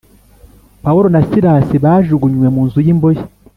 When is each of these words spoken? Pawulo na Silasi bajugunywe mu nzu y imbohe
Pawulo 0.83 1.07
na 1.11 1.21
Silasi 1.29 1.75
bajugunywe 1.85 2.47
mu 2.55 2.61
nzu 2.67 2.79
y 2.85 2.89
imbohe 2.93 3.21